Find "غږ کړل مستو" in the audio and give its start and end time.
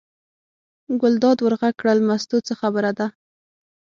1.61-2.37